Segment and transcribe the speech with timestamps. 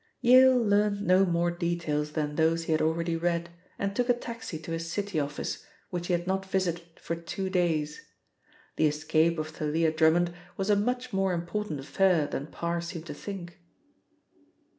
[0.19, 4.57] YALE learnt no more details than those he had already read, and took a taxi
[4.57, 8.01] to his city office, which he had not visited for two days.
[8.77, 13.13] The escape of Thalia Drummond was a much more important affair than Parr seemed to
[13.13, 13.59] think.